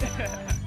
[0.00, 0.52] Yeah.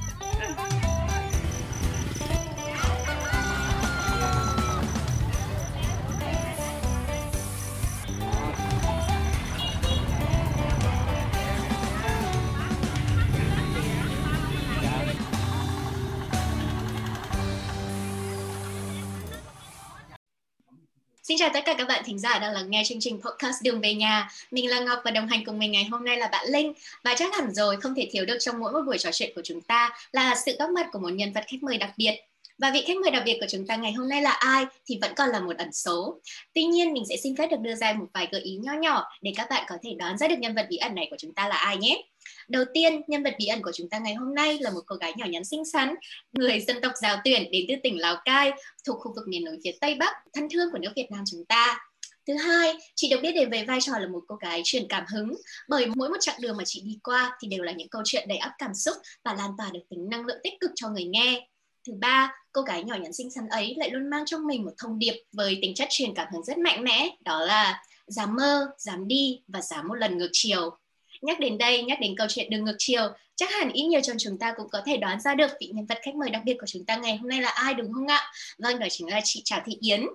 [21.39, 23.93] chào tất cả các bạn thính giả đang lắng nghe chương trình podcast Đường về
[23.93, 24.29] nhà.
[24.51, 26.73] Mình là Ngọc và đồng hành cùng mình ngày hôm nay là bạn Linh.
[27.03, 29.41] Và chắc hẳn rồi, không thể thiếu được trong mỗi một buổi trò chuyện của
[29.43, 32.15] chúng ta là sự góp mặt của một nhân vật khách mời đặc biệt.
[32.57, 34.97] Và vị khách mời đặc biệt của chúng ta ngày hôm nay là ai thì
[35.01, 36.21] vẫn còn là một ẩn số.
[36.53, 39.03] Tuy nhiên, mình sẽ xin phép được đưa ra một vài gợi ý nho nhỏ
[39.21, 41.33] để các bạn có thể đoán ra được nhân vật bí ẩn này của chúng
[41.33, 42.03] ta là ai nhé.
[42.47, 44.95] Đầu tiên, nhân vật bí ẩn của chúng ta ngày hôm nay là một cô
[44.95, 45.95] gái nhỏ nhắn xinh xắn,
[46.31, 48.51] người dân tộc Giáo Tuyển đến từ tỉnh Lào Cai,
[48.87, 51.45] thuộc khu vực miền núi phía Tây Bắc, thân thương của nước Việt Nam chúng
[51.45, 51.79] ta.
[52.27, 55.05] Thứ hai, chị được biết đến về vai trò là một cô gái truyền cảm
[55.13, 55.35] hứng
[55.67, 58.27] bởi mỗi một chặng đường mà chị đi qua thì đều là những câu chuyện
[58.27, 61.03] đầy ắp cảm xúc và lan tỏa được tính năng lượng tích cực cho người
[61.03, 61.47] nghe.
[61.87, 64.71] Thứ ba, cô gái nhỏ nhắn xinh xắn ấy lại luôn mang trong mình một
[64.77, 68.67] thông điệp với tính chất truyền cảm hứng rất mạnh mẽ, đó là dám mơ,
[68.77, 70.77] dám đi và dám một lần ngược chiều.
[71.21, 73.01] Nhắc đến đây, nhắc đến câu chuyện đường ngược chiều,
[73.35, 75.85] chắc hẳn ít nhiều trong chúng ta cũng có thể đoán ra được vị nhân
[75.85, 78.07] vật khách mời đặc biệt của chúng ta ngày hôm nay là ai đúng không
[78.07, 78.31] ạ?
[78.57, 80.05] Vâng, đó chính là chị Trào Thị Yến.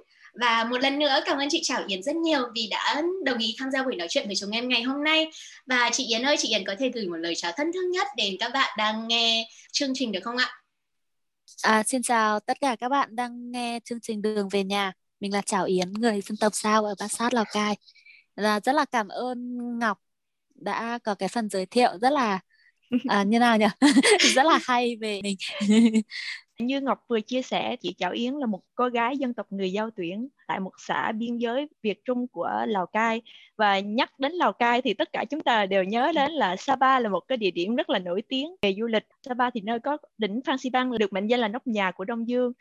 [0.40, 3.56] Và một lần nữa cảm ơn chị Trảo Yến rất nhiều vì đã đồng ý
[3.58, 5.30] tham gia buổi nói chuyện với chúng em ngày hôm nay.
[5.66, 8.06] Và chị Yến ơi, chị Yến có thể gửi một lời chào thân thương nhất
[8.16, 10.50] đến các bạn đang nghe chương trình được không ạ?
[11.62, 14.92] À, xin chào tất cả các bạn đang nghe chương trình Đường về nhà.
[15.20, 17.76] Mình là Trảo Yến, người dân tộc Sao ở Bát Sát, Lào Cai.
[18.36, 19.98] Và rất là cảm ơn Ngọc
[20.64, 22.40] đã có cái phần giới thiệu rất là
[23.08, 23.66] à, như nào nhỉ
[24.34, 25.36] rất là hay về mình
[26.58, 29.72] như Ngọc vừa chia sẻ, chị Chảo Yến là một cô gái dân tộc người
[29.72, 33.22] Giao Tuyển tại một xã biên giới Việt Trung của Lào Cai.
[33.56, 37.00] Và nhắc đến Lào Cai thì tất cả chúng ta đều nhớ đến là Sapa
[37.00, 39.04] là một cái địa điểm rất là nổi tiếng về du lịch.
[39.22, 42.28] Sapa thì nơi có đỉnh Phan Xipang được mệnh danh là nóc nhà của Đông
[42.28, 42.52] Dương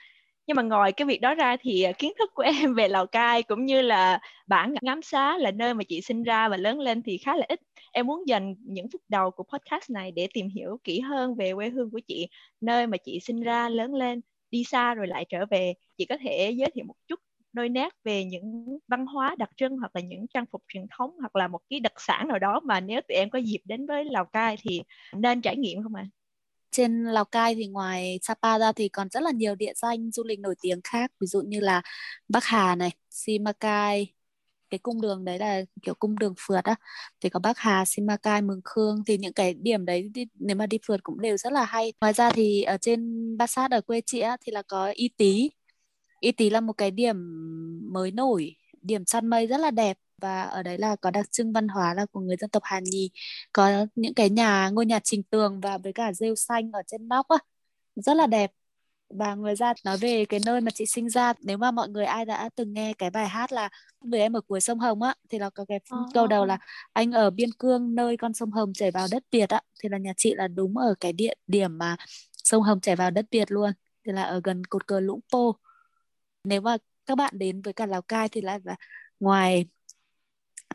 [0.48, 3.08] nhưng mà ngoài cái việc đó ra thì à, kiến thức của em về Lào
[3.08, 6.80] Cai cũng như là bản ngắm xá là nơi mà chị sinh ra và lớn
[6.80, 7.60] lên thì khá là ít
[7.92, 11.54] em muốn dành những phút đầu của podcast này để tìm hiểu kỹ hơn về
[11.54, 12.28] quê hương của chị,
[12.62, 14.22] nơi mà chị sinh ra, lớn lên,
[14.52, 17.20] đi xa rồi lại trở về chị có thể giới thiệu một chút
[17.54, 21.12] đôi nét về những văn hóa đặc trưng hoặc là những trang phục truyền thống
[21.20, 23.86] hoặc là một cái đặc sản nào đó mà nếu tụi em có dịp đến
[23.86, 24.82] với Lào Cai thì
[25.16, 26.08] nên trải nghiệm không ạ?
[26.08, 26.23] À?
[26.74, 30.24] Trên Lào Cai thì ngoài Sapa ra thì còn rất là nhiều địa danh du
[30.24, 31.82] lịch nổi tiếng khác ví dụ như là
[32.30, 34.14] Bắc Hà này, Simacai
[34.70, 36.76] cái cung đường đấy là kiểu cung đường phượt á.
[37.22, 40.66] Thì có Bắc Hà, Simacai, Mường Khương thì những cái điểm đấy đi, nếu mà
[40.68, 41.94] đi phượt cũng đều rất là hay.
[42.02, 45.10] Ngoài ra thì ở trên Bát Sát ở quê chị á, thì là có Y
[45.18, 45.50] Tý.
[46.20, 47.16] Y Tý là một cái điểm
[47.94, 51.54] mới nổi điểm săn mây rất là đẹp và ở đấy là có đặc trưng
[51.54, 53.12] văn hóa là của người dân tộc Hàn Nhì.
[53.54, 57.08] Có những cái nhà ngôi nhà trình tường và với cả rêu xanh ở trên
[57.08, 57.38] nóc á.
[57.96, 58.52] Rất là đẹp.
[59.10, 62.06] Và người ra nói về cái nơi mà chị sinh ra nếu mà mọi người
[62.06, 63.70] ai đã từng nghe cái bài hát là
[64.02, 66.08] người em ở cuối sông Hồng á thì là có cái oh.
[66.14, 66.58] câu đầu là
[66.94, 69.62] anh ở biên cương nơi con sông Hồng chảy vào đất Việt á.
[69.84, 71.96] Thì là nhà chị là đúng ở cái địa điểm mà
[72.34, 73.72] sông Hồng chảy vào đất Việt luôn.
[74.06, 75.56] Thì là ở gần cột cờ Lũng Pô.
[76.44, 78.76] Nếu mà các bạn đến với cả Lào Cai thì là, là
[79.20, 79.66] ngoài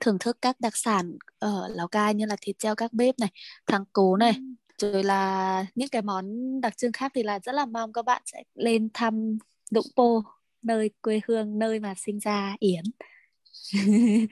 [0.01, 3.29] thưởng thức các đặc sản ở Lào Cai như là thịt treo các bếp này,
[3.67, 4.33] thắng cố này,
[4.79, 4.93] ừ.
[4.93, 6.25] rồi là những cái món
[6.61, 9.39] đặc trưng khác thì là rất là mong các bạn sẽ lên thăm
[9.71, 10.23] Đụng Pô,
[10.63, 12.83] nơi quê hương, nơi mà sinh ra Yến.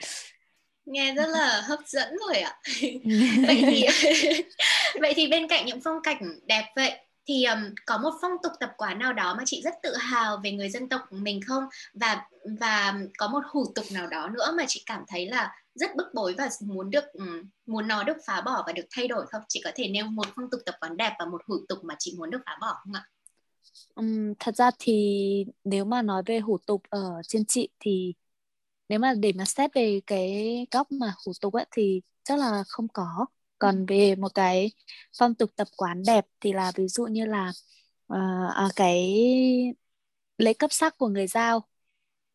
[0.86, 2.56] nghe rất là hấp dẫn rồi ạ
[3.46, 3.86] vậy thì
[5.00, 6.92] vậy thì bên cạnh những phong cảnh đẹp vậy
[7.26, 10.40] thì um, có một phong tục tập quán nào đó mà chị rất tự hào
[10.44, 11.64] về người dân tộc mình không?
[11.94, 12.22] Và
[12.60, 16.06] và có một hủ tục nào đó nữa mà chị cảm thấy là rất bức
[16.14, 19.42] bối và muốn được um, muốn nó được phá bỏ và được thay đổi không?
[19.48, 21.94] Chị có thể nêu một phong tục tập quán đẹp và một hủ tục mà
[21.98, 23.04] chị muốn được phá bỏ không ạ?
[23.94, 28.14] Um, thật ra thì nếu mà nói về hủ tục ở trên chị thì
[28.88, 32.64] nếu mà để mà xét về cái góc mà hủ tục ấy thì chắc là
[32.68, 33.26] không có
[33.58, 34.72] còn về một cái
[35.18, 37.52] phong tục tập quán đẹp thì là ví dụ như là
[38.12, 39.14] uh, cái
[40.38, 41.60] lễ cấp sắc của người giao.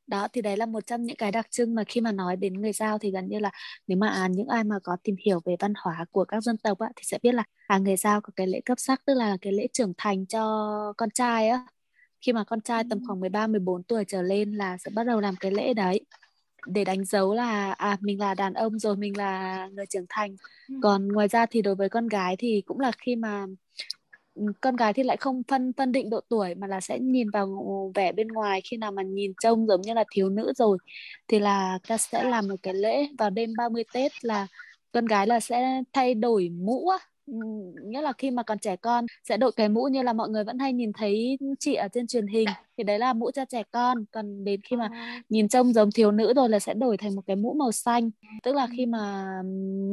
[0.07, 2.53] Đó thì đấy là một trong những cái đặc trưng mà khi mà nói đến
[2.62, 3.51] người giao thì gần như là
[3.88, 6.57] nếu mà à, những ai mà có tìm hiểu về văn hóa của các dân
[6.57, 9.13] tộc á, thì sẽ biết là à, người giao có cái lễ cấp sắc tức
[9.13, 11.67] là cái lễ trưởng thành cho con trai á.
[12.21, 15.19] Khi mà con trai tầm khoảng 13 14 tuổi trở lên là sẽ bắt đầu
[15.21, 16.06] làm cái lễ đấy
[16.68, 20.36] để đánh dấu là à mình là đàn ông rồi mình là người trưởng thành.
[20.69, 20.75] Ừ.
[20.81, 23.46] còn ngoài ra thì đối với con gái thì cũng là khi mà
[24.36, 27.30] ừ, con gái thì lại không phân phân định độ tuổi mà là sẽ nhìn
[27.30, 28.62] vào vẻ bên ngoài.
[28.72, 30.78] Khi nào mà nhìn trông giống như là thiếu nữ rồi
[31.28, 34.48] thì là ta sẽ làm một cái lễ vào đêm 30 Tết là
[34.92, 36.90] con gái là sẽ thay đổi mũ
[37.83, 40.44] nghĩa là khi mà còn trẻ con sẽ đội cái mũ như là mọi người
[40.44, 42.48] vẫn hay nhìn thấy chị ở trên truyền hình
[42.78, 45.22] thì đấy là mũ cho trẻ con còn đến khi mà à.
[45.30, 48.10] nhìn trông giống thiếu nữ rồi là sẽ đổi thành một cái mũ màu xanh
[48.44, 49.33] tức là khi mà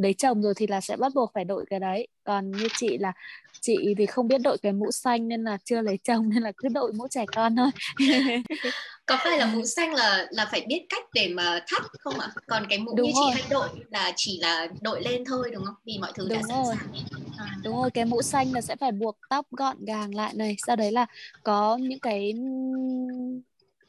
[0.02, 2.98] lấy chồng rồi thì là sẽ bắt buộc phải đội cái đấy còn như chị
[2.98, 3.12] là
[3.60, 6.52] chị thì không biết đội cái mũ xanh nên là chưa lấy chồng nên là
[6.56, 7.70] cứ đội mũ trẻ con thôi
[9.06, 12.28] có phải là mũ xanh là là phải biết cách để mà thắt không ạ
[12.46, 13.30] còn cái mũ đúng như rồi.
[13.34, 16.38] chị hay đội là chỉ là đội lên thôi đúng không vì mọi thứ đúng
[16.38, 16.74] đã sẵn rồi.
[16.76, 17.27] sàng.
[17.64, 20.56] Đúng rồi cái mũ xanh là sẽ phải buộc tóc gọn gàng lại này.
[20.66, 21.06] Sau đấy là
[21.42, 22.34] có những cái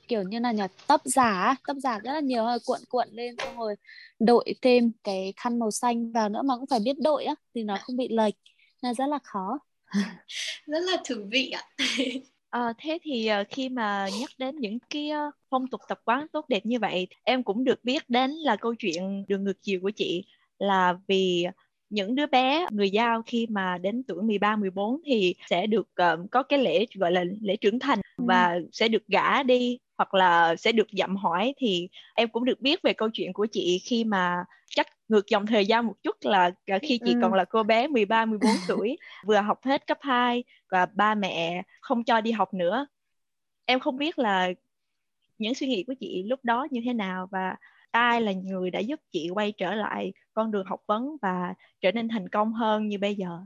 [0.07, 3.35] kiểu như là nhỉ tóc giả tóc giả rất là nhiều rồi cuộn cuộn lên
[3.37, 3.75] xong rồi
[4.19, 7.63] đội thêm cái khăn màu xanh vào nữa mà cũng phải biết đội á thì
[7.63, 8.35] nó không bị lệch
[8.81, 9.59] là rất là khó.
[10.65, 11.63] Rất là thú vị ạ.
[12.49, 16.27] À, thế thì uh, khi mà nhắc đến những cái uh, phong tục tập quán
[16.27, 19.79] tốt đẹp như vậy, em cũng được biết đến là câu chuyện đường ngược chiều
[19.81, 20.25] của chị
[20.59, 21.45] là vì
[21.89, 26.31] những đứa bé người giao khi mà đến tuổi 13 14 thì sẽ được uh,
[26.31, 28.69] có cái lễ gọi là lễ trưởng thành và ừ.
[28.71, 32.81] sẽ được gả đi hoặc là sẽ được dặm hỏi thì em cũng được biết
[32.81, 36.51] về câu chuyện của chị khi mà chắc ngược dòng thời gian một chút là
[36.81, 37.19] khi chị ừ.
[37.21, 41.63] còn là cô bé 13 14 tuổi vừa học hết cấp 2 và ba mẹ
[41.81, 42.87] không cho đi học nữa.
[43.65, 44.49] Em không biết là
[45.37, 47.55] những suy nghĩ của chị lúc đó như thế nào và
[47.91, 51.91] ai là người đã giúp chị quay trở lại con đường học vấn và trở
[51.91, 53.39] nên thành công hơn như bây giờ?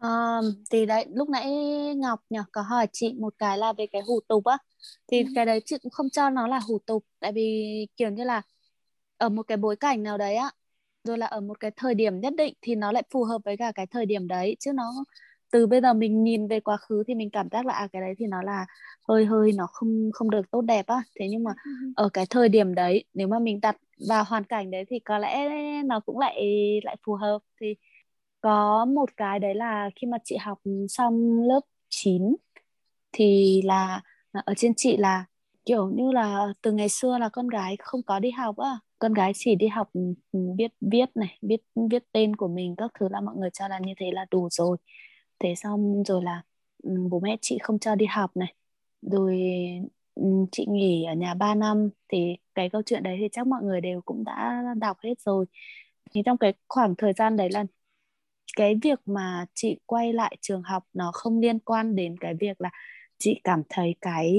[0.00, 1.46] Um, thì đấy lúc nãy
[1.96, 4.58] Ngọc nhỉ có hỏi chị một cái là về cái hủ tục á
[5.06, 5.28] thì ừ.
[5.34, 8.42] cái đấy chị cũng không cho nó là hủ tục tại vì kiểu như là
[9.16, 10.50] ở một cái bối cảnh nào đấy á
[11.04, 13.56] rồi là ở một cái thời điểm nhất định thì nó lại phù hợp với
[13.56, 15.04] cả cái thời điểm đấy chứ nó
[15.54, 18.02] từ bây giờ mình nhìn về quá khứ thì mình cảm giác là à, cái
[18.02, 18.66] đấy thì nó là
[19.08, 21.02] hơi hơi nó không không được tốt đẹp á.
[21.20, 21.70] Thế nhưng mà ừ.
[21.96, 23.76] ở cái thời điểm đấy nếu mà mình đặt
[24.08, 25.48] vào hoàn cảnh đấy thì có lẽ
[25.84, 26.36] nó cũng lại
[26.84, 27.38] lại phù hợp.
[27.60, 27.74] Thì
[28.40, 30.58] có một cái đấy là khi mà chị học
[30.88, 32.36] xong lớp 9
[33.12, 34.02] thì là
[34.32, 35.24] ở trên chị là
[35.64, 38.70] kiểu như là từ ngày xưa là con gái không có đi học á.
[38.98, 39.90] Con gái chỉ đi học
[40.32, 41.60] ừ, biết viết này biết
[41.90, 44.48] viết tên của mình các thứ là mọi người cho là như thế là đủ
[44.50, 44.76] rồi
[45.38, 46.42] thế xong rồi là
[46.82, 48.54] ừ, bố mẹ chị không cho đi học này.
[49.02, 49.40] Rồi
[50.14, 50.22] ừ,
[50.52, 51.90] chị nghỉ ở nhà 3 năm.
[52.08, 55.46] Thì cái câu chuyện đấy thì chắc mọi người đều cũng đã đọc hết rồi.
[56.12, 57.64] Thì trong cái khoảng thời gian đấy là
[58.56, 62.60] cái việc mà chị quay lại trường học nó không liên quan đến cái việc
[62.60, 62.70] là
[63.18, 64.32] chị cảm thấy cái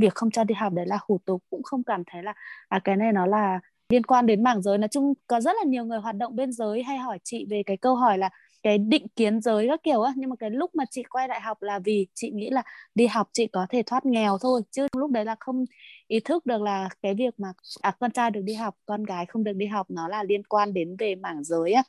[0.00, 2.34] việc không cho đi học đấy là hủ tục, cũng không cảm thấy là
[2.68, 4.78] à cái này nó là liên quan đến mảng giới.
[4.78, 7.62] Nói chung có rất là nhiều người hoạt động bên giới hay hỏi chị về
[7.66, 8.30] cái câu hỏi là
[8.62, 10.12] cái định kiến giới các kiểu á.
[10.16, 12.62] Nhưng mà cái lúc mà chị quay đại học là vì chị nghĩ là
[12.94, 15.64] đi học chị có thể thoát nghèo thôi chứ lúc đấy là không
[16.08, 17.52] ý thức được là cái việc mà
[17.82, 20.44] à con trai được đi học con gái không được đi học nó là liên
[20.44, 21.82] quan đến về mảng giới á.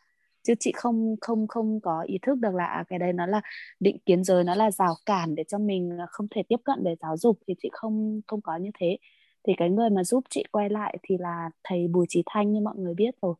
[0.43, 3.41] Chứ chị không không không có ý thức được là à, cái đấy nó là
[3.79, 6.83] định kiến giới nó là rào cản để cho mình à, không thể tiếp cận
[6.85, 8.97] về giáo dục thì chị không không có như thế.
[9.47, 12.59] Thì cái người mà giúp chị quay lại thì là thầy Bùi Trí Thanh như
[12.61, 13.35] mọi người biết rồi.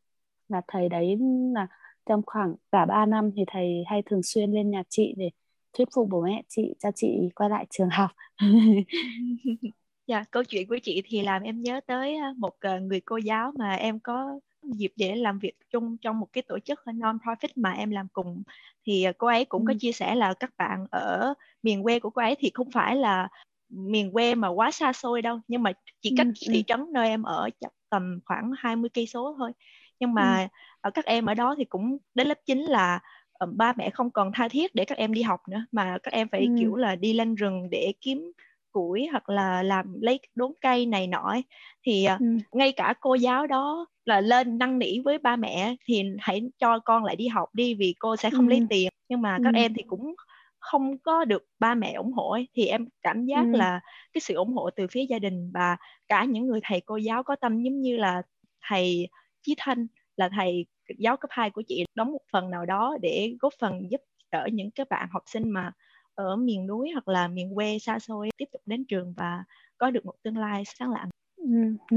[0.50, 1.18] Là thầy đấy
[1.54, 1.68] là
[2.06, 5.30] trong khoảng cả 3 năm thì thầy hay thường xuyên lên nhà chị để
[5.74, 8.12] thuyết phục bố mẹ chị cho chị quay lại trường học
[10.10, 13.52] Dạ, câu chuyện của chị thì làm em nhớ tới một ờ, người cô giáo
[13.60, 17.72] mà em có dịp để làm việc chung trong một cái tổ chức non-profit mà
[17.72, 18.44] em làm cùng
[18.86, 19.66] thì ờ, cô ấy cũng ừ.
[19.68, 22.96] có chia sẻ là các bạn ở miền quê của cô ấy thì không phải
[22.96, 23.28] là
[23.70, 26.48] miền quê mà quá xa xôi đâu nhưng mà chỉ cách ừ.
[26.52, 27.50] thị trấn nơi em ở
[27.90, 29.52] tầm khoảng 20 cây số thôi
[30.00, 30.48] nhưng mà
[30.82, 30.90] ừ.
[30.94, 33.00] các em ở đó thì cũng đến lớp 9 là
[33.44, 36.14] uh, ba mẹ không còn tha thiết để các em đi học nữa mà các
[36.14, 36.56] em phải ừ.
[36.60, 38.32] kiểu là đi lên rừng để kiếm
[38.72, 41.36] củi hoặc là làm lấy đốn cây này nọ
[41.84, 42.26] thì ừ.
[42.52, 46.80] ngay cả cô giáo đó là lên năn nỉ với ba mẹ thì hãy cho
[46.80, 48.50] con lại đi học đi vì cô sẽ không ừ.
[48.50, 49.58] lấy tiền nhưng mà các ừ.
[49.58, 50.16] em thì cũng
[50.60, 53.58] không có được ba mẹ ủng hộ ấy, thì em cảm giác ừ.
[53.58, 53.80] là
[54.14, 55.78] cái sự ủng hộ từ phía gia đình và
[56.08, 58.22] cả những người thầy cô giáo có tâm giống như là
[58.62, 59.10] thầy
[59.42, 60.66] Chí Thanh là thầy
[60.98, 64.48] giáo cấp 2 của chị, đóng một phần nào đó để góp phần giúp đỡ
[64.54, 65.72] những các bạn học sinh mà
[66.16, 69.44] ở miền núi hoặc là miền quê xa xôi tiếp tục đến trường và
[69.78, 71.10] có được một tương lai sáng lạng.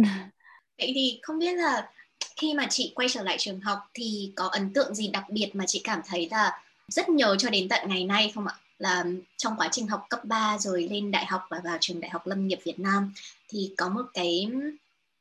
[0.78, 1.90] Vậy thì không biết là
[2.37, 5.50] khi mà chị quay trở lại trường học thì có ấn tượng gì đặc biệt
[5.54, 8.54] mà chị cảm thấy là rất nhớ cho đến tận ngày nay không ạ?
[8.78, 9.04] Là
[9.37, 12.26] trong quá trình học cấp 3 rồi lên đại học và vào trường Đại học
[12.26, 13.12] Lâm nghiệp Việt Nam
[13.49, 14.49] thì có một cái,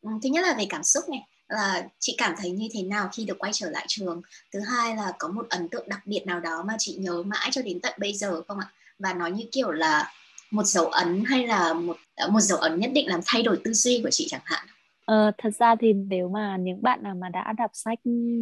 [0.03, 1.19] thứ nhất là về cảm xúc này
[1.51, 4.21] là chị cảm thấy như thế nào khi được quay trở lại trường?
[4.53, 7.49] Thứ hai là có một ấn tượng đặc biệt nào đó mà chị nhớ mãi
[7.51, 8.67] cho đến tận bây giờ không ạ?
[8.99, 10.11] Và nó như kiểu là
[10.51, 11.97] một dấu ấn hay là một
[12.29, 14.67] một dấu ấn nhất định làm thay đổi tư duy của chị chẳng hạn?
[15.05, 17.99] Ờ, thật ra thì nếu mà những bạn nào mà đã đọc sách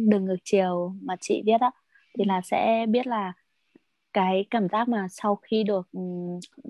[0.08, 1.70] Đường ngược chiều mà chị viết á
[2.18, 3.32] thì là sẽ biết là
[4.12, 5.88] cái cảm giác mà sau khi được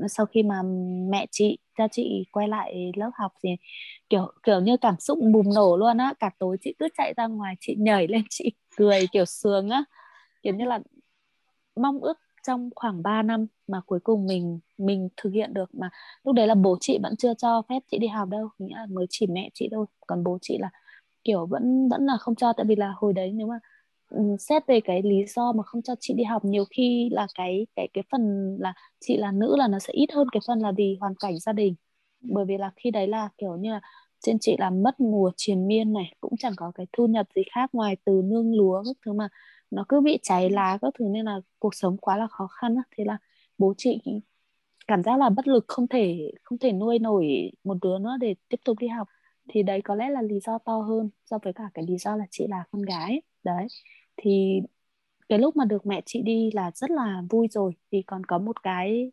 [0.09, 0.63] sau khi mà
[1.11, 3.49] mẹ chị, cha chị quay lại lớp học thì,
[4.11, 7.27] kiểu kiểu như cảm xúc bùng nổ luôn á, cả tối chị cứ chạy ra
[7.27, 9.85] ngoài, chị nhảy lên, chị cười kiểu sướng á.
[10.43, 10.81] Kiểu như là
[11.77, 15.91] mong ước trong khoảng 3 năm mà cuối cùng mình mình thực hiện được mà
[16.25, 18.87] lúc đấy là bố chị vẫn chưa cho phép chị đi học đâu nghĩa là
[18.91, 19.87] mới chỉ mẹ chị thôi.
[20.07, 20.71] Còn bố chị là,
[21.25, 23.59] kiểu, vẫn vẫn là không cho, tại vì là hồi đấy nếu mà
[24.11, 27.27] Ừ, xét về cái lý do mà không cho chị đi học, nhiều khi là
[27.35, 28.21] cái cái cái phần
[28.61, 31.39] là chị là nữ là nó sẽ ít hơn cái phần là vì hoàn cảnh
[31.39, 31.75] gia đình.
[32.21, 33.81] Bởi vì là khi đấy là kiểu như là
[34.21, 37.43] trên chị là mất mùa triền miên này, cũng chẳng có cái thu nhập gì
[37.55, 39.29] khác ngoài từ nương lúa các thứ mà
[39.71, 42.77] nó cứ bị cháy lá các thứ nên là cuộc sống quá là khó khăn
[42.77, 42.83] á.
[42.97, 43.19] Thế là
[43.59, 44.01] bố chị
[44.87, 48.35] cảm giác là bất lực, không thể không thể nuôi nổi một đứa nữa để
[48.49, 49.09] tiếp tục đi học.
[49.49, 52.17] Thì đấy có lẽ là lý do to hơn so với cả cái lý do
[52.17, 53.23] là chị là con gái.
[53.45, 53.67] Đấy
[54.23, 54.61] thì
[55.29, 57.73] cái lúc mà được mẹ chị đi là rất là vui rồi.
[57.93, 59.13] Thì còn có một cái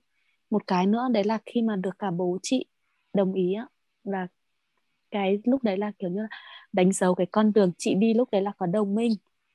[0.50, 2.66] một cái nữa đấy là khi mà được cả bố chị
[3.14, 3.68] đồng ý á.
[4.04, 4.28] Là
[5.12, 6.28] cái lúc đấy là kiểu như là
[6.74, 9.14] đánh dấu cái con đường chị đi lúc đấy là có đồng minh.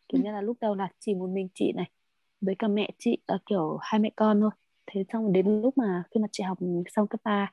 [0.08, 1.90] Kiểu như là lúc đầu là chỉ một mình chị này
[2.40, 4.50] với cả mẹ chị là kiểu hai mẹ con thôi.
[4.86, 6.58] Thế xong đến lúc mà khi mà chị học
[6.96, 7.52] xong cấp 3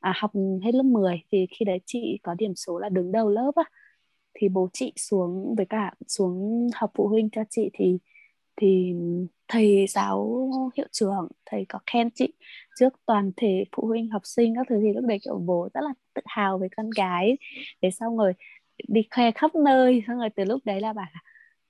[0.00, 0.30] à, học
[0.64, 3.64] hết lớp 10 thì khi đấy chị có điểm số là đứng đầu lớp á
[4.38, 7.98] thì bố chị xuống với cả xuống học phụ huynh cho chị thì
[8.60, 8.94] thì
[9.48, 12.32] thầy giáo hiệu trưởng, thầy có khen chị
[12.78, 15.80] trước toàn thể phụ huynh học sinh các thứ thì lúc đấy kiểu bố rất
[15.80, 17.38] là tự hào với con gái.
[17.80, 18.32] Để xong rồi
[18.88, 21.20] đi khoe khắp nơi, xong rồi từ lúc đấy là bảo là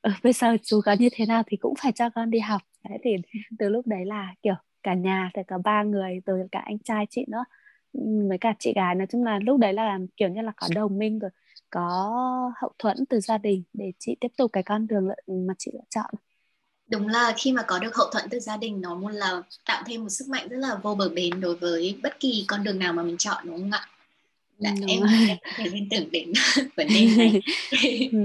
[0.00, 2.62] ờ, bây giờ chú có như thế nào thì cũng phải cho con đi học.
[2.88, 3.16] Đấy, thì
[3.58, 7.06] từ lúc đấy là kiểu cả nhà thì có ba người, rồi cả anh trai
[7.10, 7.44] chị nữa
[8.28, 8.94] với cả chị gái.
[8.94, 11.30] Nói chung là lúc đấy là kiểu như là có đồng minh rồi
[11.70, 15.70] có hậu thuẫn từ gia đình để chị tiếp tục cái con đường mà chị
[15.74, 16.10] lựa chọn.
[16.88, 19.82] Đúng là khi mà có được hậu thuẫn từ gia đình nó muốn là tạo
[19.86, 22.78] thêm một sức mạnh rất là vô bờ bến đối với bất kỳ con đường
[22.78, 23.88] nào mà mình chọn đúng không ạ?
[24.58, 26.32] Đã, dạ, em, em có thể liên tưởng đến
[26.76, 27.42] vấn đề này.
[28.12, 28.18] Ừ.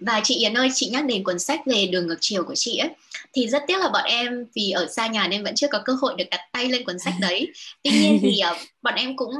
[0.00, 2.78] và chị Yến ơi chị nhắc đến cuốn sách về đường ngược chiều của chị
[2.78, 2.90] ấy
[3.32, 5.92] thì rất tiếc là bọn em vì ở xa nhà nên vẫn chưa có cơ
[6.00, 7.52] hội được đặt tay lên cuốn sách đấy.
[7.82, 9.34] Tuy nhiên thì uh, bọn em cũng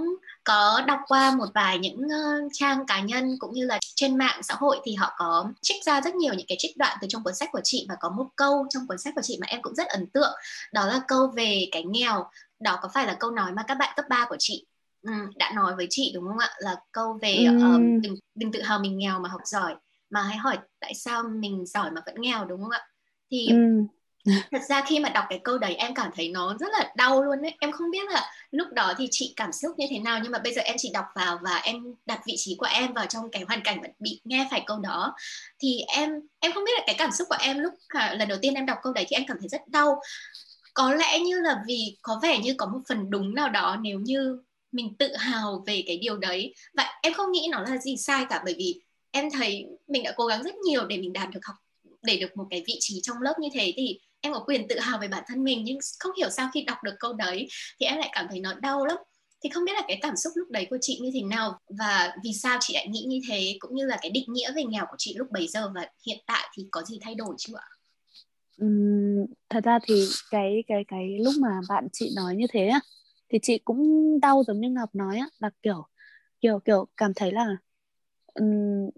[0.48, 4.42] có đọc qua một vài những uh, trang cá nhân cũng như là trên mạng
[4.42, 7.24] xã hội thì họ có trích ra rất nhiều những cái trích đoạn từ trong
[7.24, 9.62] cuốn sách của chị và có một câu trong cuốn sách của chị mà em
[9.62, 10.30] cũng rất ấn tượng.
[10.72, 12.30] Đó là câu về cái nghèo.
[12.60, 14.66] Đó có phải là câu nói mà các bạn cấp 3 của chị
[15.02, 16.50] um, đã nói với chị đúng không ạ?
[16.58, 19.74] Là câu về um, đừng đừng tự hào mình nghèo mà học giỏi.
[20.10, 22.86] Mà hãy hỏi tại sao mình giỏi mà vẫn nghèo đúng không ạ?
[23.30, 23.56] Thì ừ
[24.50, 27.23] thật ra khi mà đọc cái câu đấy em cảm thấy nó rất là đau
[27.23, 30.20] luôn đấy em không biết là lúc đó thì chị cảm xúc như thế nào,
[30.23, 32.92] nhưng mà bây giờ em chỉ đọc vào và em đặt vị trí của em
[32.92, 35.14] vào trong cái hoàn cảnh bị nghe phải câu đó.
[35.58, 37.75] Thì em em không biết là cái cảm xúc của em lúc
[38.18, 40.00] lần đầu tiên em đọc câu đấy thì em cảm thấy rất đau.
[40.75, 43.99] Có lẽ như là vì có vẻ như có một phần đúng nào đó nếu
[44.00, 44.42] như
[44.73, 46.54] mình tự hào về cái điều đấy.
[46.75, 48.80] Và em không nghĩ nó là gì sai cả, bởi vì
[49.11, 51.56] em thấy mình đã cố gắng rất nhiều để mình đạt được học,
[52.02, 53.73] để được một cái vị trí trong lớp như thế.
[53.76, 56.64] Thì em có quyền tự hào về bản thân mình nhưng không hiểu sao khi
[56.64, 57.48] đọc được câu đấy
[57.80, 58.96] thì em lại cảm thấy nó đau lắm
[59.44, 62.16] thì không biết là cái cảm xúc lúc đấy của chị như thế nào và
[62.25, 64.87] vì sao chị lại nghĩ như thế cũng như là cái định nghĩa về nghèo
[64.90, 67.68] của chị lúc bấy giờ và hiện tại thì có gì thay đổi chưa ạ?
[68.64, 72.80] Uhm, thật ra thì cái cái cái lúc mà bạn chị nói như thế á
[73.28, 73.80] thì chị cũng
[74.20, 75.87] đau giống như Ngọc nói á là kiểu
[76.40, 77.46] kiểu kiểu cảm thấy là
[78.34, 78.90] um,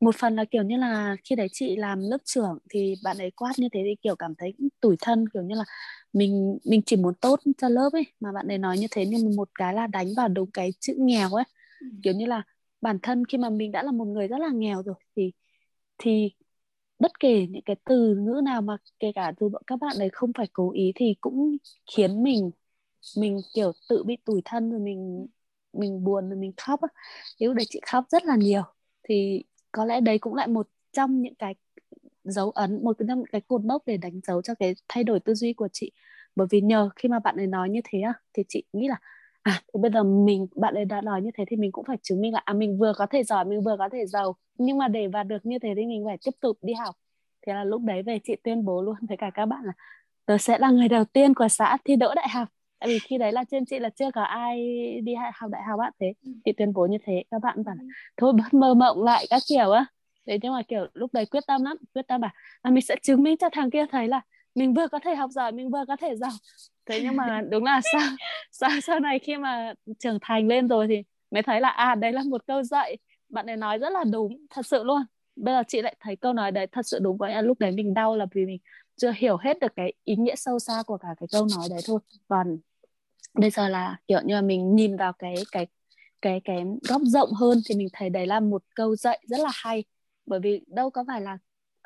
[0.00, 3.30] một phần là kiểu như là khi đấy chị làm lớp trưởng thì bạn ấy
[3.30, 5.64] quát như thế thì kiểu cảm thấy tủi thân kiểu như là
[6.12, 9.36] mình mình chỉ muốn tốt cho lớp ấy mà bạn ấy nói như thế nhưng
[9.36, 11.44] một cái là đánh vào đúng cái chữ nghèo ấy.
[11.80, 11.86] Ừ.
[12.02, 12.42] kiểu như là
[12.80, 15.32] bản thân khi mà mình đã là một người rất là nghèo rồi thì
[15.98, 16.30] thì
[16.98, 20.32] bất kể những cái từ ngữ nào mà kể cả dù các bạn ấy không
[20.38, 21.56] phải cố ý thì cũng
[21.96, 22.50] khiến mình
[23.18, 25.26] mình kiểu tự bị tủi thân rồi mình
[25.72, 26.80] mình buồn rồi mình khóc
[27.38, 28.62] lúc đấy chị khóc rất là nhiều.
[29.02, 31.54] Thì có lẽ đấy cũng lại một trong những cái
[32.24, 35.34] dấu ấn, một trong cái cột mốc để đánh dấu cho cái thay đổi tư
[35.34, 35.92] duy của chị.
[36.36, 38.02] Bởi vì nhờ khi mà bạn ấy nói như thế
[38.34, 38.96] thì chị nghĩ là
[39.42, 41.96] à thì bây giờ mình, bạn ấy đã nói như thế thì mình cũng phải
[42.02, 44.36] chứng minh là à mình vừa có thể giỏi, mình vừa có thể giàu.
[44.58, 46.94] Nhưng mà để vào được như thế thì mình phải tiếp tục đi học.
[47.46, 49.72] Thế là lúc đấy về chị tuyên bố luôn với cả các bạn là,
[50.26, 52.48] tớ sẽ là người đầu tiên của xã thi đỗ đại học
[52.78, 54.56] tại vì khi đấy là trên chị là chưa có ai
[55.04, 56.32] đi học đại học á thế ừ.
[56.44, 57.88] chị tuyên bố như thế các bạn bảo là, ừ.
[58.16, 59.86] thôi bớt mơ mộng lại các kiểu á
[60.26, 62.30] thế nhưng mà kiểu lúc đấy quyết tâm lắm quyết tâm bảo
[62.62, 64.20] là mình sẽ chứng minh cho thằng kia thấy là
[64.54, 66.30] mình vừa có thể học giỏi mình vừa có thể giàu
[66.86, 68.02] thế nhưng mà đúng là sau
[68.52, 72.12] sau sau này khi mà trưởng thành lên rồi thì mới thấy là à đấy
[72.12, 72.96] là một câu dạy
[73.28, 75.02] bạn ấy nói rất là đúng thật sự luôn
[75.36, 77.94] bây giờ chị lại thấy câu nói đấy thật sự đúng vậy lúc đấy mình
[77.94, 78.58] đau là vì mình
[78.98, 81.80] chưa hiểu hết được cái ý nghĩa sâu xa của cả cái câu nói đấy
[81.86, 82.00] thôi.
[82.28, 82.58] Còn
[83.34, 85.66] bây giờ là kiểu như là mình nhìn vào cái cái
[86.22, 89.50] cái cái góc rộng hơn thì mình thấy đấy là một câu dạy rất là
[89.54, 89.84] hay.
[90.26, 91.38] Bởi vì đâu có phải là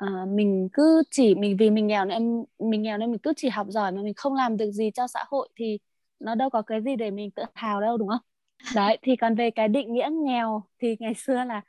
[0.05, 3.49] uh, mình cứ chỉ mình vì mình nghèo nên mình nghèo nên mình cứ chỉ
[3.49, 5.79] học giỏi mà mình không làm được gì cho xã hội thì
[6.19, 8.21] nó đâu có cái gì để mình tự hào đâu đúng không?
[8.75, 11.61] Đấy thì còn về cái định nghĩa nghèo thì ngày xưa là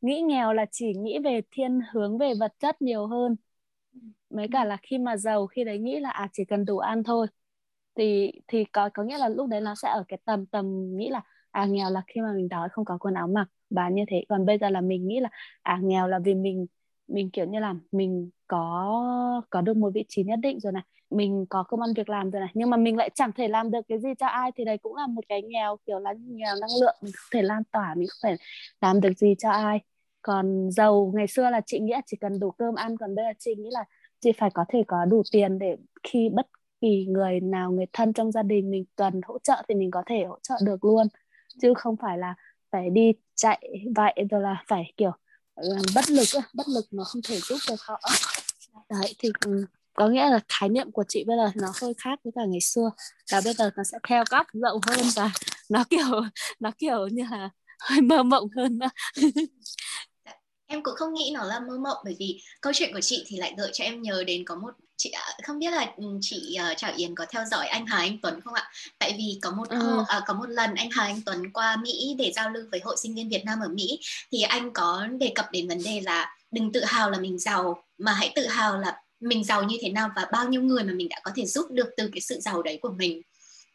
[0.00, 3.36] nghĩ nghèo là chỉ nghĩ về thiên hướng về vật chất nhiều hơn
[4.30, 7.02] mấy cả là khi mà giàu, khi đấy nghĩ là à chỉ cần đủ ăn
[7.04, 7.26] thôi.
[7.96, 11.08] Thì thì có có nghĩa là lúc đấy nó sẽ ở cái tầm tầm nghĩ
[11.10, 14.04] là à nghèo là khi mà mình đói, không có quần áo mặc và như
[14.08, 14.24] thế.
[14.28, 15.28] Còn bây giờ là mình nghĩ là
[15.62, 16.66] à nghèo là vì mình
[17.08, 20.82] mình, kiểu như là, mình có có được một vị trí nhất định rồi này.
[21.10, 22.50] Mình có công ăn việc làm rồi này.
[22.54, 24.50] Nhưng mà mình lại chẳng thể làm được cái gì cho ai.
[24.56, 26.96] Thì đấy cũng là một cái nghèo, kiểu là nghèo năng lượng.
[27.02, 28.36] Mình không thể lan tỏa, mình không thể
[28.80, 29.80] làm được gì cho ai
[30.22, 31.12] còn giàu.
[31.14, 33.54] Ngày xưa là chị nghĩ là chỉ cần đủ cơm ăn, còn bây giờ chị
[33.58, 33.84] nghĩ là
[34.20, 36.46] chị phải có thể có đủ tiền để khi bất
[36.80, 40.02] kỳ người nào, người thân trong gia đình mình cần hỗ trợ thì mình có
[40.06, 41.06] thể hỗ trợ được luôn.
[41.62, 42.34] Chứ không phải là
[42.70, 45.12] phải đi chạy vậy rồi là phải kiểu
[45.54, 48.00] ờ, bất lực bất lực nó không thể giúp được họ.
[48.88, 52.20] Đấy, thì ừ, có nghĩa là khái niệm của chị bây giờ nó hơi khác
[52.24, 52.90] với cả ngày xưa.
[53.32, 55.30] Là bây giờ nó sẽ theo góc rộng hơn và
[55.70, 56.20] nó kiểu
[56.60, 57.50] nó kiểu như là
[57.80, 58.88] hơi mơ mộng hơn đó
[60.72, 63.36] em cũng không nghĩ nó là mơ mộng bởi vì câu chuyện của chị thì
[63.36, 66.56] lại gợi cho em nhớ đến có một chị à, không biết là ừ, chị
[66.72, 68.70] uh, Trảo Yến có theo dõi anh Hà Anh Tuấn không ạ?
[68.98, 69.98] Tại vì có một ừ.
[70.00, 72.96] uh, có một lần anh Hà Anh Tuấn qua Mỹ để giao lưu với hội
[73.02, 73.98] sinh viên Việt Nam ở Mỹ
[74.32, 77.84] thì anh có đề cập đến vấn đề là đừng tự hào là mình giàu
[77.98, 80.92] mà hãy tự hào là mình giàu như thế nào và bao nhiêu người mà
[80.92, 83.22] mình đã có thể giúp được từ cái sự giàu đấy của mình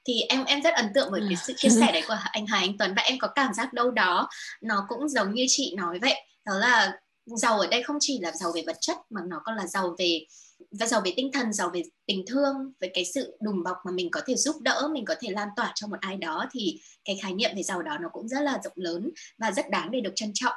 [0.05, 2.57] thì em em rất ấn tượng với cái sự chia sẻ đấy của anh Hà
[2.57, 4.29] Anh Tuấn và em có cảm giác đâu đó
[4.61, 6.15] nó cũng giống như chị nói vậy
[6.47, 9.55] đó là giàu ở đây không chỉ là giàu về vật chất mà nó còn
[9.55, 10.25] là giàu về
[10.71, 13.91] và giàu về tinh thần giàu về tình thương về cái sự đùm bọc mà
[13.91, 16.81] mình có thể giúp đỡ mình có thể lan tỏa cho một ai đó thì
[17.05, 19.91] cái khái niệm về giàu đó nó cũng rất là rộng lớn và rất đáng
[19.91, 20.53] để được trân trọng.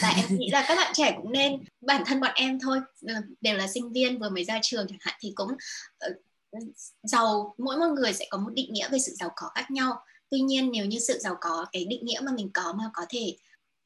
[0.00, 3.14] Và em nghĩ là các bạn trẻ cũng nên bản thân bọn em thôi ờ,
[3.40, 6.62] đều là sinh viên vừa mới ra trường chẳng hạn thì cũng uh,
[7.02, 10.04] giàu mỗi một người sẽ có một định nghĩa về sự giàu có khác nhau.
[10.30, 13.02] Tuy nhiên nếu như sự giàu có cái định nghĩa mà mình có mà có
[13.08, 13.36] thể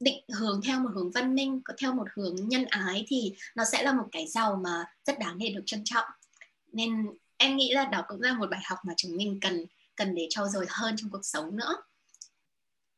[0.01, 3.65] định hướng theo một hướng văn minh, có theo một hướng nhân ái thì nó
[3.65, 6.05] sẽ là một cái giàu mà rất đáng để được trân trọng.
[6.73, 7.07] Nên
[7.37, 9.65] em nghĩ là đó cũng là một bài học mà chúng mình cần
[9.97, 11.77] cần để trau dồi hơn trong cuộc sống nữa.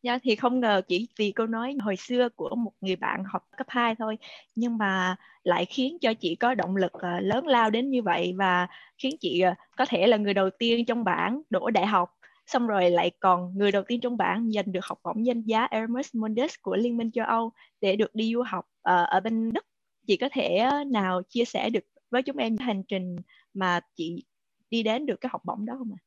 [0.03, 3.43] Dạ thì không ngờ chỉ vì câu nói hồi xưa của một người bạn học
[3.57, 4.19] cấp 2 thôi,
[4.55, 8.35] nhưng mà lại khiến cho chị có động lực ờ, lớn lao đến như vậy
[8.37, 8.67] và
[8.99, 12.18] khiến chị ờ, có thể là người đầu tiên trong bảng đỗ đại học
[12.49, 15.65] xong rồi lại còn người đầu tiên trong bảng giành được học bổng danh giá
[15.71, 19.53] Erasmus Mundus của Liên minh châu Âu để được đi du học uh, ở bên
[19.53, 19.67] Đức.
[20.07, 23.17] Chị có thể ờ, nào chia sẻ được với chúng em hành trình
[23.55, 24.25] mà chị
[24.71, 26.01] đi đến được cái học bổng đó không ạ?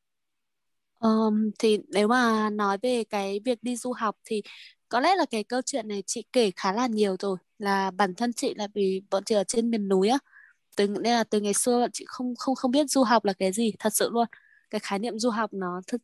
[1.00, 4.42] Um, thì nếu mà nói về cái việc đi du học thì
[4.88, 8.14] có lẽ là cái câu chuyện này chị kể khá là nhiều rồi là bản
[8.14, 10.18] thân chị là vì bọn chị ở trên miền núi á
[10.76, 13.52] từ nên là từ ngày xưa chị không không không biết du học là cái
[13.52, 14.26] gì thật sự luôn
[14.70, 16.00] cái khái niệm du học nó thật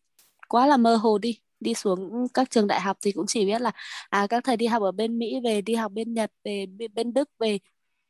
[0.49, 1.41] quá là mơ hồ đi.
[1.61, 3.73] Đi xuống các trường đại học thì cũng chỉ biết là
[4.11, 7.13] à các thầy đi học ở bên Mỹ về, đi học bên Nhật, về bên
[7.15, 7.59] Đức về.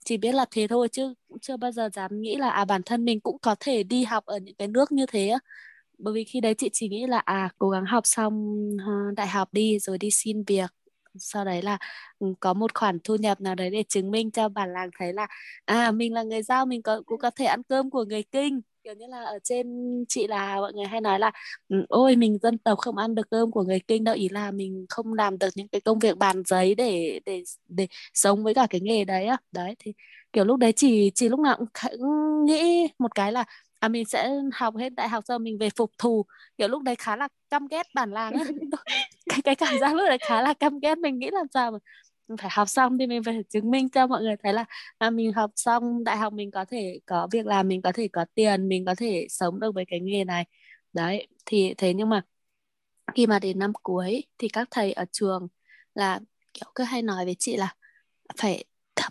[0.05, 2.83] Chỉ biết là thế thôi chứ cũng chưa bao giờ dám nghĩ là à bản
[2.87, 5.35] thân mình cũng có thể đi học ở những cái nước như thế
[5.99, 9.27] bởi vì khi đấy chị chỉ nghĩ là à cố gắng học xong ờ, đại
[9.29, 10.71] học đi rồi đi xin việc.
[11.19, 11.79] Sau đấy là
[12.19, 15.13] ừ, có một khoản thu nhập nào đấy để chứng minh cho bản làng thấy
[15.13, 15.27] là
[15.65, 18.61] à mình là người giao, mình có, cũng có thể ăn cơm của người kinh
[18.89, 19.67] kiểu như là ở trên
[20.09, 21.31] chị là mọi người hay nói là
[21.69, 24.15] ừ, ôi, mình dân tộc không ăn được cơm của người kinh đâu.
[24.15, 27.87] Ý là mình không làm được những cái công việc bàn giấy để để để
[28.15, 29.37] sống với cả cái nghề đấy á.
[29.53, 29.93] Đấy, thì
[30.33, 33.45] kiểu lúc đấy chỉ chỉ lúc nào cũng nghĩ một cái là
[33.81, 36.25] à mình sẽ học hết đại học rồi mình về phục thù.
[36.59, 38.45] Kiểu lúc đấy khá là căm ghét bản làng ấy
[39.29, 41.79] cái cái cảm giác lúc đấy khá là căm ghét, mình nghĩ làm sao mà
[42.37, 44.65] phải học xong thì mình phải chứng minh cho mọi người thấy là
[44.99, 48.09] à, mình học xong đại học mình có thể có việc làm mình có thể
[48.09, 50.45] có tiền mình có thể sống được với cái nghề này.
[50.93, 52.23] Đấy thì thế nhưng mà
[53.15, 55.49] khi mà đến năm cuối thì các thầy ở trường
[55.95, 56.21] là
[56.55, 57.75] kiểu cứ hay nói với chị là
[58.39, 58.65] phải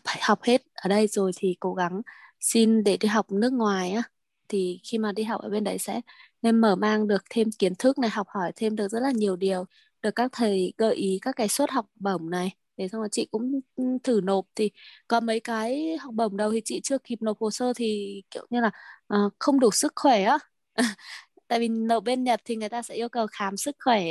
[0.04, 2.02] phải học hết ở đây rồi thì cố gắng
[2.40, 4.04] xin để đi học nước ngoài á.
[4.50, 6.02] Thì khi mà đi học ở bên đấy sẽ
[6.42, 9.36] nên mở mang được thêm kiến thức này học hỏi thêm được rất là nhiều
[9.36, 9.66] điều
[10.02, 13.28] được các thầy gợi ý các cái suất học bổng này để xong rồi chị
[13.32, 13.62] cũng
[14.04, 14.46] thử nộp.
[14.56, 14.72] Thì
[15.08, 18.46] có mấy cái học bổng đầu thì chị chưa kịp nộp hồ sơ thì kiểu
[18.50, 18.72] như là
[19.14, 20.38] uh, không đủ sức khỏe á.
[21.48, 24.04] Tại vì nộp bên Nhật thì người ta sẽ yêu cầu khám sức khỏe.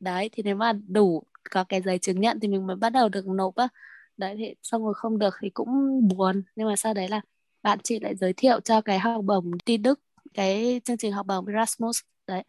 [0.00, 3.08] Đấy thì nếu mà đủ có cái giấy chứng nhận thì mình mới bắt đầu
[3.08, 3.68] được nộp á.
[4.16, 5.68] Đấy thì xong rồi không được thì cũng
[6.08, 6.42] buồn.
[6.56, 7.20] Nhưng mà sau đấy là
[7.62, 10.00] bạn chị lại giới thiệu cho cái học bổng đi Đức
[10.34, 12.00] cái chương trình học bổng Erasmus.
[12.26, 12.44] Đấy.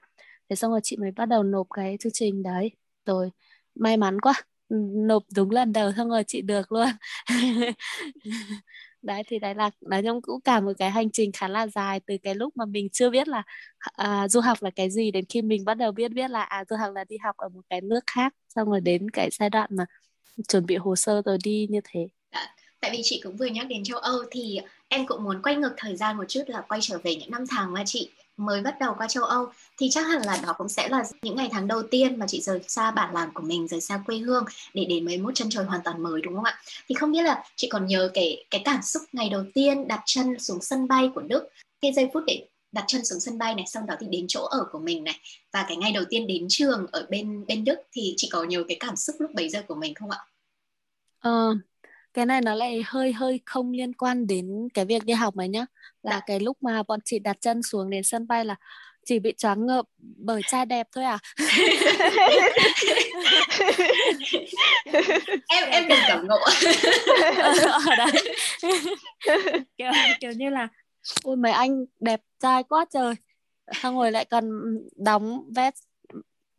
[0.49, 2.71] Thế xong rồi chị mới bắt đầu nộp cái chương trình đấy.
[3.05, 3.29] Rồi
[3.75, 4.33] may mắn quá
[4.69, 6.87] nộp đúng lần đầu xong rồi chị được luôn.
[9.01, 11.99] Đấy thì đấy là nói chung cũng cả một cái hành trình khá là dài
[12.07, 13.43] từ cái lúc mà mình chưa biết là
[13.79, 16.65] à, du học là cái gì đến khi mình bắt đầu biết biết là à
[16.69, 19.49] du học là đi học ở một cái nước khác xong rồi đến cái giai
[19.49, 19.85] đoạn mà
[20.47, 22.07] chuẩn bị hồ sơ rồi đi như thế.
[22.33, 25.55] Dạ, tại vì chị cũng vừa nhắc đến châu Âu thì em cũng muốn quay
[25.55, 28.61] ngược thời gian một chút là quay trở về những năm tháng mà chị mới
[28.61, 31.49] bắt đầu qua châu Âu thì chắc hẳn là đó cũng sẽ là những ngày
[31.51, 34.45] tháng đầu tiên mà chị rời xa bản làng của mình, rời xa quê hương
[34.73, 36.59] để đến với một chân trời hoàn toàn mới đúng không ạ?
[36.87, 40.01] Thì không biết là chị còn nhớ cái cái cảm xúc ngày đầu tiên đặt
[40.05, 41.49] chân xuống sân bay của Đức,
[41.81, 44.43] cái giây phút để đặt chân xuống sân bay này, sau đó thì đến chỗ
[44.43, 45.19] ở của mình này
[45.53, 48.63] và cái ngày đầu tiên đến trường ở bên bên Đức thì chị có nhớ
[48.67, 50.19] cái cảm xúc lúc bấy giờ của mình không ạ?
[51.19, 51.55] Ờ,
[52.15, 55.49] cái này nó lại hơi hơi không liên quan đến cái việc đi học này
[55.49, 55.65] nhá.
[56.03, 58.55] Là cái lúc mà bọn chị đặt chân xuống đến sân bay là
[59.05, 61.19] chỉ bị choáng ngợp bởi trai đẹp thôi à?
[65.47, 66.37] Em em đừng cảm ngộ.
[67.71, 68.11] Ở đấy.
[69.77, 70.67] Kiểu, kiểu như là
[71.23, 73.13] ôi mấy anh đẹp trai quá trời.
[73.83, 74.51] Xong rồi lại còn
[74.95, 75.75] đóng vest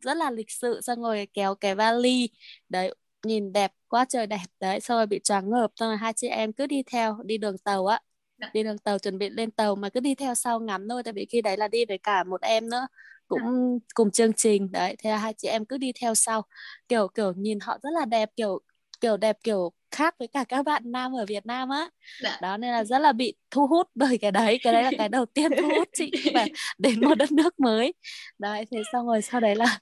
[0.01, 2.29] rất là lịch sự xong rồi kéo cái vali.
[2.69, 2.95] Đấy
[3.27, 6.29] nhìn đẹp quá trời đẹp đấy xong rồi bị choáng ngợp xong rồi hai chị
[6.29, 8.01] em cứ đi theo đi đường tàu á
[8.39, 8.51] dạ.
[8.55, 11.13] đi đường tàu chuẩn bị lên tàu mà cứ đi theo sau ngắm thôi tại
[11.13, 12.87] vì khi đấy là đi với cả một em nữa
[13.29, 13.87] cũng dạ.
[13.95, 16.43] cùng chương trình đấy thế là hai chị em cứ đi theo sau
[16.89, 18.61] kiểu kiểu nhìn họ rất là đẹp kiểu
[19.01, 21.91] kiểu đẹp kiểu khác với cả các bạn nam ở Việt Nam á
[22.23, 22.39] dạ.
[22.43, 25.09] đó nên là rất là bị thu hút bởi cái đấy cái đấy là cái
[25.09, 26.45] đầu tiên thu hút chị mà
[26.79, 27.95] đến một đất nước mới
[28.39, 29.79] đấy thế xong rồi sau đấy là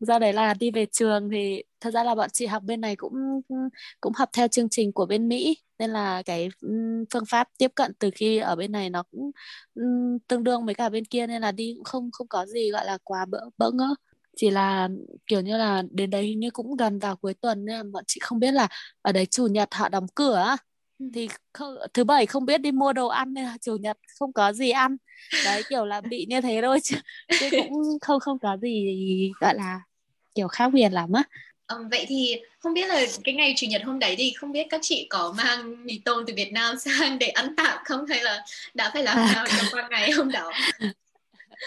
[0.00, 2.96] do đấy là đi về trường thì thật ra là bọn chị học bên này
[2.96, 3.12] cũng
[4.00, 6.68] cũng học theo chương trình của bên Mỹ, nên là cái ừ,
[7.12, 9.30] phương pháp tiếp cận từ khi ở bên này nó cũng
[9.74, 9.82] ừ,
[10.28, 12.84] tương đương với cả bên kia, nên là đi cũng không không có gì gọi
[12.86, 13.94] là quá bỡ bỡ ngỡ.
[14.36, 14.88] Chỉ là
[15.26, 18.20] kiểu như là đến đấy như cũng gần vào cuối tuần nên là bọn chị
[18.22, 18.68] không biết là
[19.02, 20.56] ở đấy chủ nhật họ đóng cửa
[21.14, 24.32] thì không, thứ bảy không biết đi mua đồ ăn nên là chủ nhật không
[24.32, 24.96] có gì ăn.
[25.44, 26.96] Đấy kiểu là bị như thế thôi chứ,
[27.40, 29.80] chứ cũng không không có gì gọi là
[30.34, 31.22] kiểu khác biệt lắm á.
[31.68, 34.66] Um, vậy thì không biết là cái ngày chủ nhật hôm đấy thì không biết
[34.70, 38.06] các chị có mang mì tôm từ Việt Nam sang để ăn tạm không?
[38.06, 40.52] Hay là đã phải làm à, nào trong qua ngày hôm đó?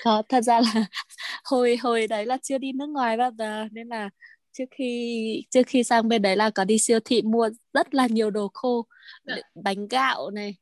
[0.04, 0.86] Có, thật ra là
[1.44, 4.10] hồi hồi đấy là chưa đi nước ngoài bao giờ nên là
[4.52, 8.08] trước khi trước khi sang bên đấy là có đi siêu thị mua rất là
[8.08, 8.86] nhiều đồ khô
[9.26, 9.36] dạ.
[9.56, 10.56] bánh gạo này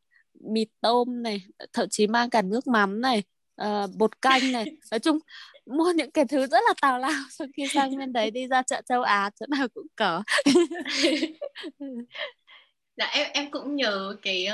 [0.53, 1.41] mì tôm này
[1.73, 3.23] thậm chí mang cả nước mắm này
[3.61, 5.19] uh, bột canh này nói chung
[5.65, 8.63] mua những cái thứ rất là tào lao sau khi sang bên đấy đi ra
[8.63, 10.23] chợ châu Á chỗ nào cũng có
[12.97, 14.47] dạ em em cũng nhớ cái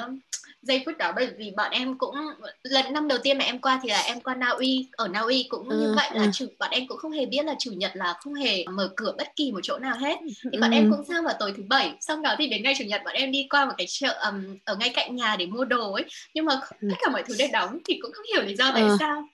[0.64, 2.16] giây phút đó bởi vì bọn em cũng
[2.64, 5.20] lần năm đầu tiên mà em qua thì là em qua Na Uy ở Na
[5.20, 6.30] Uy cũng ừ, như vậy là ừ.
[6.34, 9.14] chủ bọn em cũng không hề biết là chủ nhật là không hề mở cửa
[9.18, 10.16] bất kỳ một chỗ nào hết
[10.52, 10.76] thì bọn ừ.
[10.76, 13.14] em cũng sang vào tối thứ bảy xong đó thì đến ngày chủ nhật bọn
[13.14, 16.06] em đi qua một cái chợ um, ở ngay cạnh nhà để mua đồ ấy
[16.34, 16.88] nhưng mà ừ.
[16.92, 18.98] tất cả mọi thứ đều đóng thì cũng không hiểu lý do tại ừ.
[19.00, 19.28] sao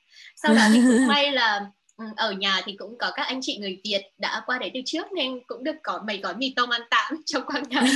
[0.44, 1.66] sau đó thì cũng may là
[2.16, 5.12] ở nhà thì cũng có các anh chị người Việt đã qua đấy từ trước
[5.12, 7.90] nên cũng được có mấy gói mì tôm ăn tạm trong quãng ngày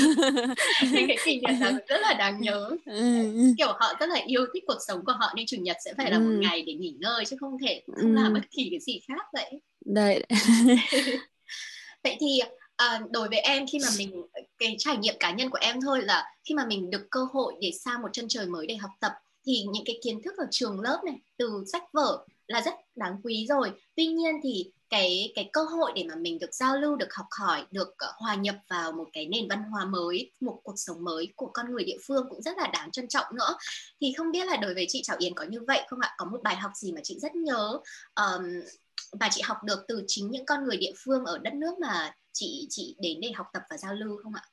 [0.91, 2.69] nên cái kỷ niệm đó rất là đáng nhớ.
[2.85, 3.53] Ừ.
[3.57, 6.11] kiểu họ rất là yêu thích cuộc sống của họ nên chủ nhật sẽ phải
[6.11, 6.39] là một ừ.
[6.41, 9.61] ngày để nghỉ ngơi chứ không thể không làm bất kỳ cái gì khác vậy.
[9.85, 10.23] Đấy.
[12.03, 12.39] Vậy thì
[12.75, 14.21] à, đối với em khi mà mình
[14.57, 17.53] cái trải nghiệm cá nhân của em thôi là khi mà mình được cơ hội
[17.61, 19.11] để sang một chân trời mới để học tập
[19.45, 23.17] thì những cái kiến thức ở trường lớp này từ sách vở là rất đáng
[23.23, 23.71] quý rồi.
[23.95, 27.25] Tuy nhiên thì cái cái cơ hội để mà mình được giao lưu được học
[27.39, 31.03] hỏi được ờ, hòa nhập vào một cái nền văn hóa mới một cuộc sống
[31.03, 33.57] mới của con người địa phương cũng rất là đáng trân trọng nữa.
[34.01, 36.13] Thì không biết là đối với chị Trảo Yến có như vậy không ạ?
[36.17, 37.79] Có một bài học gì mà chị rất nhớ
[38.15, 38.43] um,
[39.19, 42.15] và chị học được từ chính những con người địa phương ở đất nước mà
[42.33, 44.43] chị chị đến để học tập và giao lưu không ạ?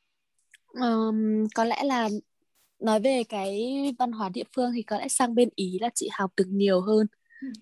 [0.81, 2.09] Um, có lẽ là
[2.79, 6.09] nói về cái văn hóa địa phương thì có lẽ sang bên Ý là chị
[6.13, 7.07] học được nhiều hơn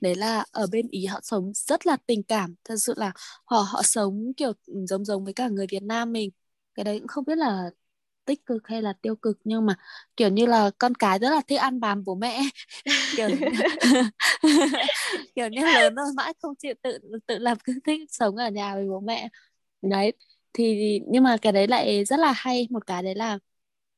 [0.01, 3.13] đấy là ở bên ý họ sống rất là tình cảm, thật sự là
[3.45, 6.31] họ họ sống, kiểu giống giống với cả người Việt Nam mình.
[6.75, 7.71] Cái đấy cũng không biết là
[8.25, 9.77] tích cực hay là tiêu cực, nhưng mà,
[10.17, 12.41] kiểu như là, con cái rất là thích ăn bám bố mẹ.
[13.17, 13.31] Kiểu
[15.35, 18.75] kiểu như lớn rồi mãi không chịu tự tự lập cứ thích sống ở nhà
[18.75, 19.29] với bố mẹ.
[19.83, 20.13] Đấy,
[20.53, 22.69] thì, nhưng mà cái đấy lại rất là hay.
[22.71, 23.39] Một cái đấy là,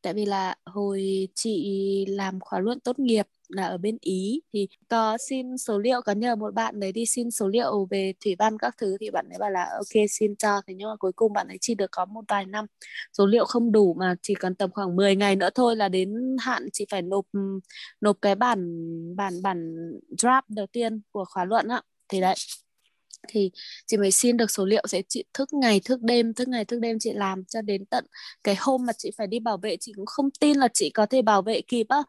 [0.02, 4.68] tại vì là hồi chị làm khóa luận tốt nghiệp là ở bên Ý, thì
[4.88, 8.36] có xin số liệu, có nhờ một bạn đấy đi xin số liệu về thủy
[8.38, 10.60] văn các thứ, thì bạn ấy bảo là, ok, xin cho.
[10.66, 12.66] Thế nhưng mà cuối cùng bạn ấy chỉ được có một vài năm.
[13.12, 16.36] Số liệu không đủ mà chỉ cần tầm khoảng 10 ngày nữa thôi là đến
[16.40, 17.26] hạn chị phải nộp
[18.00, 18.60] nộp cái bản
[19.16, 19.76] bản bản
[20.18, 22.34] draft đầu tiên của khóa luận ạ thì đấy.
[23.28, 23.50] Thì
[23.86, 26.80] chị mới xin được số liệu, sẽ chị thức ngày, thức đêm, thức ngày, thức
[26.80, 28.06] đêm chị làm cho đến tận
[28.44, 29.76] cái hôm mà chị phải đi bảo vệ.
[29.80, 32.02] Chị cũng không tin là chị có thể bảo vệ kịp á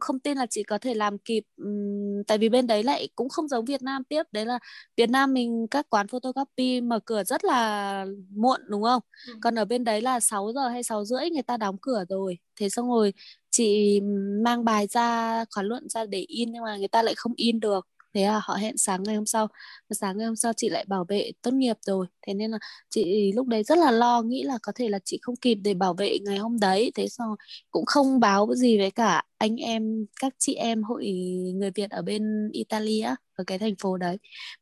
[0.00, 3.28] không tin là chị có thể làm kịp uhm, tại vì bên đấy lại cũng
[3.28, 4.22] không giống Việt Nam tiếp.
[4.32, 4.58] Đấy là
[4.96, 9.02] Việt Nam mình các quán photocopy mở cửa rất là muộn đúng không?
[9.26, 9.32] Ừ.
[9.40, 12.38] còn ở bên đấy là 6 giờ hay 6 rưỡi người ta đóng cửa rồi.
[12.60, 13.12] Thế xong rồi
[13.50, 14.00] chị
[14.44, 17.60] mang bài ra khóa luận ra để in nhưng mà người ta lại không in
[17.60, 19.46] được thế là họ hẹn sáng ngày hôm sau.
[19.90, 22.06] Và sáng ngày hôm sau chị lại bảo vệ tốt nghiệp rồi.
[22.26, 22.58] Thế nên là
[22.90, 25.74] chị lúc đấy rất là lo, nghĩ là có thể là chị không kịp để
[25.74, 26.92] bảo vệ ngày hôm đấy.
[26.94, 27.34] Thế xong
[27.70, 31.06] cũng không báo gì với cả anh em, các chị em hội
[31.54, 34.18] người Việt ở bên Italy á, ở cái thành phố đấy.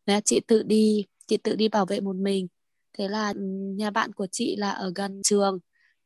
[0.06, 2.48] Thế là chị tự đi, chị tự đi bảo vệ một mình.
[2.98, 3.40] Thế là ừ,
[3.76, 5.58] nhà bạn của chị là ở gần trường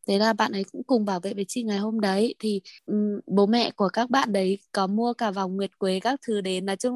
[0.09, 2.35] thế là bạn ấy cũng cùng bảo vệ với chị ngày hôm đấy.
[2.38, 6.21] Thì um, bố mẹ của các bạn đấy có mua cả vòng nguyệt quế các
[6.27, 6.66] thứ đến.
[6.66, 6.94] Nói chung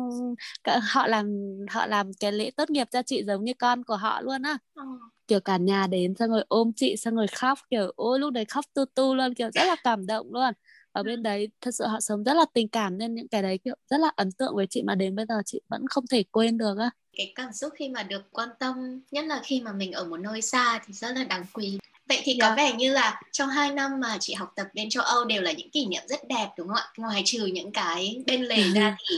[0.64, 1.26] cả, họ làm
[1.70, 4.58] họ làm cái lễ tốt nghiệp cho chị giống như con của họ luôn á.
[4.74, 4.82] Ừ.
[5.28, 8.44] kiểu cả nhà đến xong rồi ôm chị xong rồi khóc kiểu ôi lúc đấy
[8.44, 10.54] khóc tu tu luôn kiểu rất là cảm động luôn.
[10.92, 13.58] Ở bên đấy thật sự họ sống rất là tình cảm nên những cái đấy
[13.64, 16.22] kiểu rất là ấn tượng với chị mà đến bây giờ chị vẫn không thể
[16.30, 16.90] quên được á.
[17.16, 20.20] Cái cảm xúc khi mà được quan tâm nhất là khi mà mình ở một
[20.20, 22.58] nơi xa thì rất là đáng quý Vậy thì có yeah.
[22.58, 22.64] Dạ.
[22.64, 25.52] vẻ như là trong hai năm mà chị học tập bên châu Âu đều là
[25.52, 26.92] những kỷ niệm rất đẹp đúng không ạ?
[26.96, 29.16] Ngoài trừ những cái bên lề ra thì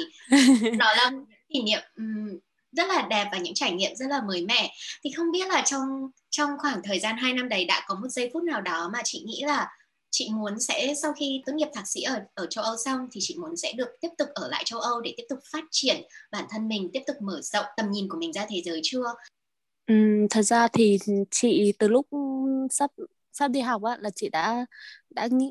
[0.79, 1.81] nó là những kỷ niệm
[2.73, 4.75] rất là đẹp và những trải nghiệm rất là mới mẻ.
[5.05, 8.09] Thì không biết là trong trong khoảng thời gian 2 năm đấy đã có một
[8.09, 9.69] giây phút nào đó mà chị nghĩ là
[10.11, 13.21] chị muốn sẽ sau khi tốt nghiệp thạc sĩ ở ở châu Âu xong thì
[13.23, 16.03] chị muốn sẽ được tiếp tục ở lại châu Âu để tiếp tục phát triển
[16.33, 19.05] bản thân mình, tiếp tục mở rộng tầm nhìn của mình ra thế giới chưa?
[20.31, 20.99] Thật ra thì
[21.31, 22.07] chị từ lúc
[22.71, 22.91] sắp
[23.33, 24.67] sắp đi học á là chị đã
[25.11, 25.51] đã nghĩ,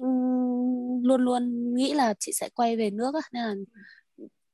[1.04, 3.54] luôn luôn nghĩ là chị sẽ quay về nước á nên là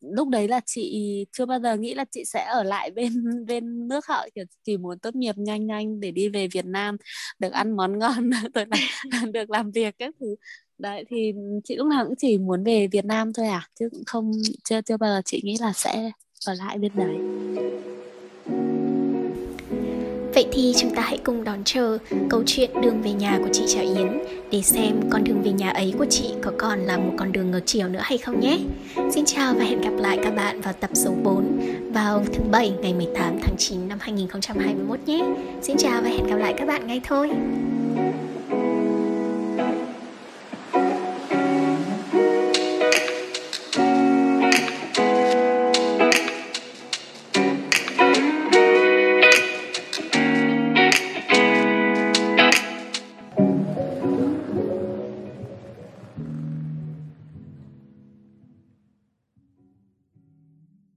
[0.01, 3.13] lúc đấy là chị chưa bao giờ nghĩ là chị sẽ ở lại bên
[3.47, 6.97] bên nước họ kiểu chỉ muốn tốt nghiệp nhanh nhanh để đi về Việt Nam
[7.39, 8.79] được ăn món ngon rồi này
[9.33, 10.35] được làm việc các thứ.
[10.77, 14.03] Đấy thì chị lúc nào cũng chỉ muốn về Việt Nam thôi à chứ cũng
[14.05, 14.31] không
[14.63, 16.11] chưa chưa bao giờ chị nghĩ là sẽ
[16.47, 17.68] ở lại bên đấy.
[20.39, 21.97] Vậy thì chúng ta hãy cùng đón chờ
[22.29, 25.69] câu chuyện đường về nhà của chị Trà Yến để xem con đường về nhà
[25.69, 28.57] ấy của chị có còn là một con đường ngược chiều nữa hay không nhé.
[29.11, 31.59] Xin chào và hẹn gặp lại các bạn vào tập số 4
[31.93, 35.25] vào thứ Bảy ngày 18 tháng 9 năm 2021 nhé.
[35.61, 37.29] Xin chào và hẹn gặp lại các bạn ngay thôi.